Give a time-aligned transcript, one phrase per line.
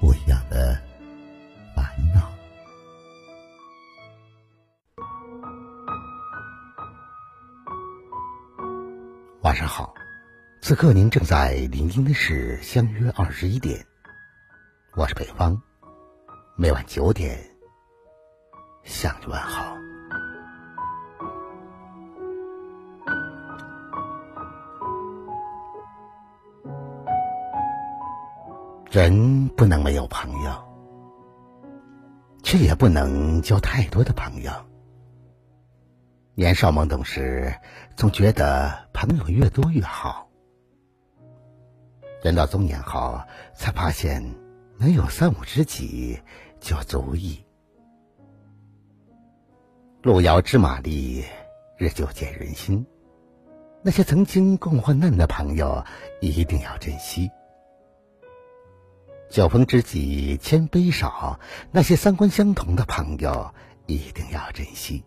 [0.00, 0.80] 不一样的
[1.74, 1.84] 烦
[2.14, 2.30] 恼。
[9.42, 9.94] 晚上好，
[10.60, 13.78] 此刻您正在聆听的是《相约二十一点》，
[14.94, 15.60] 我是北方，
[16.56, 17.38] 每晚九点
[18.84, 19.87] 向你问好。
[28.98, 30.52] 人不能没有朋友，
[32.42, 34.50] 却也不能交太多的朋友。
[36.34, 37.54] 年少懵懂时，
[37.94, 40.28] 总觉得朋友越多越好。
[42.24, 43.20] 人到中年后，
[43.54, 44.20] 才发现
[44.78, 46.20] 能有三五知己
[46.58, 47.46] 就足矣。
[50.02, 51.22] 路遥知马力，
[51.76, 52.84] 日久见人心。
[53.80, 55.84] 那些曾经共患难的朋友，
[56.20, 57.30] 一定要珍惜。
[59.30, 61.38] 酒逢知己千杯少，
[61.70, 63.52] 那些三观相同的朋友，
[63.86, 65.04] 一定要珍惜。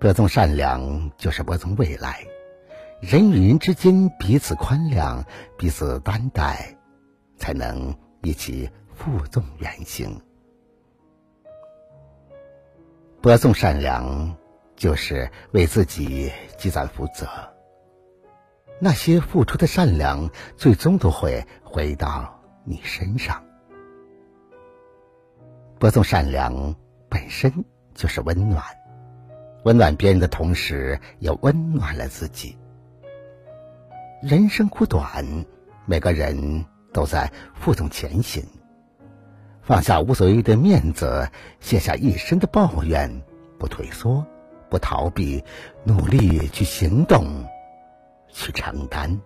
[0.00, 2.24] 播种善良，就是播种未来。
[3.00, 5.24] 人与人之间彼此宽谅，
[5.58, 6.74] 彼此担待，
[7.36, 10.20] 才能一起负重远行。
[13.20, 14.36] 播种善良，
[14.74, 17.28] 就是为自己积攒福泽。
[18.80, 23.44] 那些付出的善良，最终都会回到你身上。
[25.78, 26.74] 播送善良
[27.08, 27.64] 本身
[27.94, 28.64] 就是温暖。
[29.64, 32.56] 温暖别人的同时，也温暖了自己。
[34.22, 35.24] 人生苦短，
[35.84, 38.44] 每个人都在负重前行。
[39.60, 41.30] 放下无所谓的面子，
[41.60, 43.22] 卸下一身的抱怨，
[43.58, 44.26] 不退缩，
[44.70, 45.44] 不逃避，
[45.84, 47.44] 努力去行动，
[48.28, 49.20] 去承担。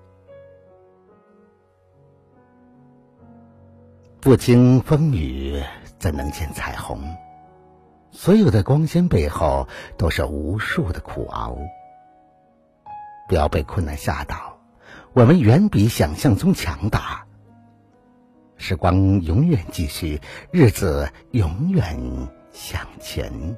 [4.23, 5.61] 不经风雨，
[5.99, 6.97] 怎能见彩虹？
[8.13, 9.67] 所有的光鲜背后，
[9.99, 11.59] 都是无数的苦熬。
[13.27, 14.61] 不要被困难吓倒，
[15.13, 17.27] 我们远比想象中强大。
[18.57, 20.21] 时光永远继续，
[20.53, 21.99] 日子永远
[22.53, 23.57] 向前。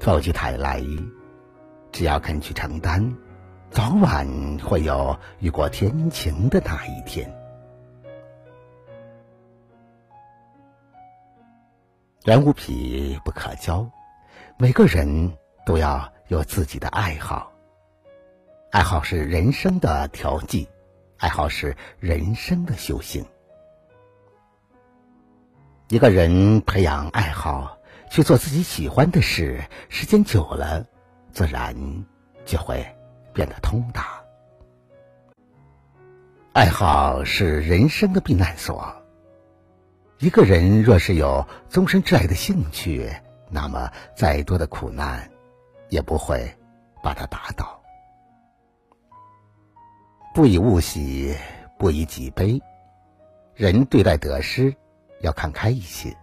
[0.00, 0.82] 否极泰来，
[1.92, 3.14] 只要肯去承担，
[3.70, 4.26] 早晚
[4.58, 7.30] 会有雨过天晴的那一天。
[12.24, 13.88] 人无癖不可交，
[14.58, 17.52] 每个人都要有自己的爱好。
[18.70, 20.68] 爱好是人生的调剂，
[21.18, 23.24] 爱好是人生的修行。
[25.88, 27.78] 一个人培养爱好，
[28.10, 30.84] 去做自己喜欢的事，时间久了，
[31.30, 31.76] 自然
[32.44, 32.84] 就会
[33.36, 34.24] 变得通达。
[36.54, 38.96] 爱好是人生的避难所。
[40.20, 43.12] 一个人若是有终身挚爱的兴趣，
[43.50, 45.30] 那么再多的苦难，
[45.90, 46.50] 也不会
[47.02, 47.78] 把他打倒。
[50.34, 51.36] 不以物喜，
[51.78, 52.58] 不以己悲。
[53.54, 54.74] 人对待得失，
[55.20, 56.16] 要看开一些。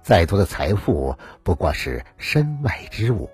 [0.00, 3.28] 再多的财富，不过是身外之物。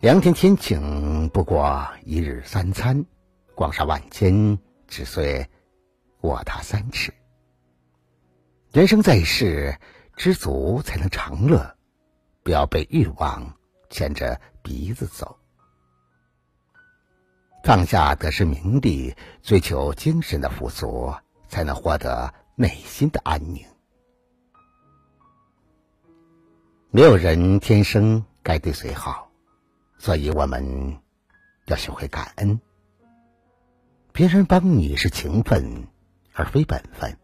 [0.00, 3.04] 良田天晴，不过一日三餐。
[3.54, 5.46] 广厦万间，只遂
[6.22, 7.12] 卧榻三尺。
[8.72, 9.78] 人生在世，
[10.16, 11.76] 知足才能长乐，
[12.42, 13.54] 不要被欲望
[13.90, 15.36] 牵着鼻子走。
[17.62, 21.12] 放下得失名利，追求精神的富足，
[21.46, 23.62] 才能获得内心的安宁。
[26.90, 29.29] 没有人天生该对谁好，
[30.00, 30.96] 所以我们
[31.66, 32.58] 要学会感恩。
[34.12, 35.88] 别人帮你是情分，
[36.32, 37.18] 而非本分。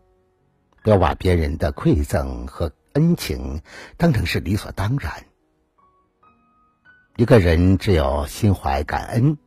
[0.83, 3.63] 不要把别人的馈赠和恩情
[3.97, 5.25] 当成是理所当然。
[7.17, 9.39] 一个人只有心怀感恩，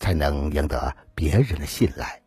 [0.00, 2.22] 才能赢得别人的信赖。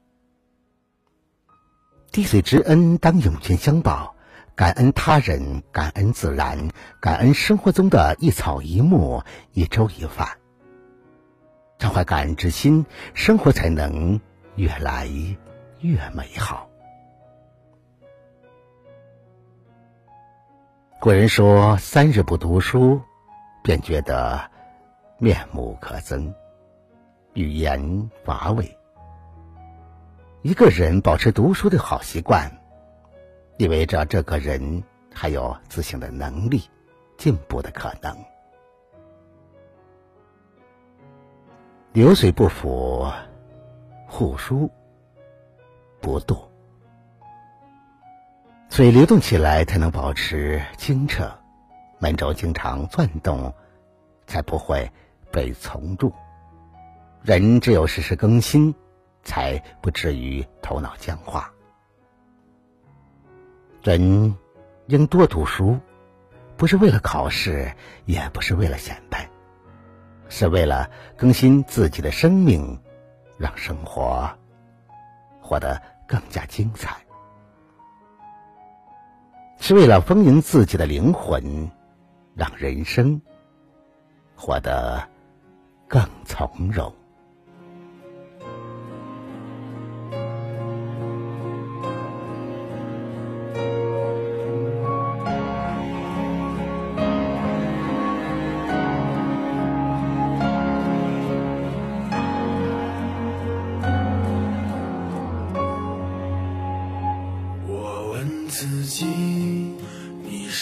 [2.12, 4.15] 滴水之恩当涌泉相报，
[4.56, 6.70] 感恩他人，感恩自然，
[7.02, 9.22] 感恩生活中的一草一木、
[9.52, 10.38] 一粥一饭。
[11.78, 14.22] 常怀感恩之心，生活才能
[14.56, 15.10] 越来
[15.82, 16.70] 越美好。
[21.02, 23.02] 古人说：“三日不读书，
[23.62, 24.50] 便觉得
[25.18, 26.34] 面目可憎，
[27.34, 28.78] 语言乏味。”
[30.44, 32.50] 一个人保持读书的好习惯，
[33.58, 36.62] 意味着这个人还有自省的能力、
[37.18, 38.18] 进步的可能。
[41.94, 43.08] 流水不腐，
[44.08, 44.70] 户书
[46.02, 46.38] 不蠹。
[48.70, 51.26] 水流动起来，才能保持清澈；
[52.00, 53.54] 门轴经常转动，
[54.28, 54.92] 才不会
[55.32, 56.12] 被从住。
[57.22, 58.76] 人只有时时更新。
[59.28, 61.52] 才不至于头脑僵化。
[63.86, 64.36] 人
[64.88, 65.78] 应多读书，
[66.58, 67.72] 不是为了考试，
[68.06, 69.30] 也不是为了显摆，
[70.28, 72.82] 是为了更新自己的生命，
[73.38, 74.28] 让生活
[75.40, 76.98] 活得更加精彩，
[79.60, 81.70] 是为了丰盈自己的灵魂，
[82.34, 83.22] 让人生
[84.36, 85.08] 活得
[85.88, 86.92] 更从容。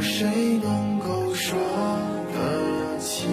[0.00, 1.58] 谁能够说
[2.34, 3.28] 得清。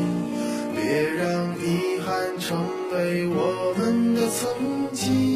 [0.75, 2.57] 别让遗憾成
[2.93, 4.47] 为我们的曾
[4.93, 5.26] 经，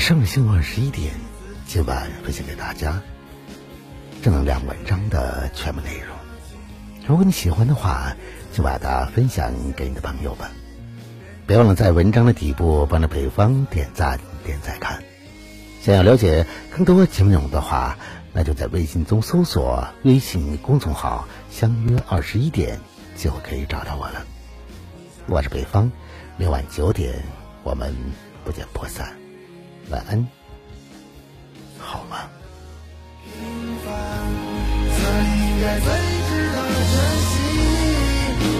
[0.00, 1.12] 上星二十一点，
[1.66, 3.02] 今晚分享给大家
[4.22, 6.16] 正能量文章的全部内容。
[7.06, 8.16] 如果你喜欢的话，
[8.50, 10.50] 就把它分享给你的朋友吧。
[11.46, 15.02] 别忘了在文章的底部帮着北方点赞、点赞看。
[15.82, 17.98] 想要了解更多节目内容的话，
[18.32, 22.80] 那就在微信中搜索微信公众号“相约二十一点”，
[23.16, 24.24] 就可以找到我了。
[25.26, 25.92] 我是北方，
[26.38, 27.22] 每晚九点，
[27.62, 27.94] 我们
[28.44, 29.14] 不见不散。
[29.90, 30.24] 晚安，
[31.78, 32.30] 好吗？
[33.24, 33.32] 平
[33.84, 33.90] 凡
[34.94, 35.86] 才应该最
[36.28, 36.94] 值得珍
[37.26, 37.28] 惜。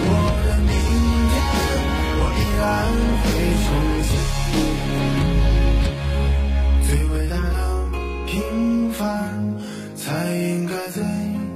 [0.03, 0.09] 我
[0.45, 0.69] 的明
[1.31, 1.33] 天，
[2.19, 2.61] 我依然
[3.23, 3.25] 会
[3.63, 3.67] 重
[4.03, 4.11] 新。
[6.85, 7.59] 最伟大的
[8.27, 8.29] 平
[8.91, 9.01] 凡
[9.95, 11.01] 才应该最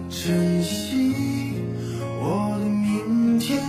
[0.10, 0.72] 珍惜。
[2.22, 2.24] 我
[2.60, 3.62] 的明天，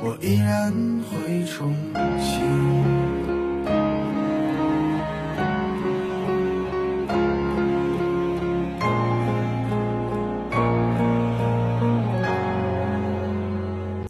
[0.00, 0.72] 我依然
[1.10, 1.76] 会重
[2.18, 2.73] 新。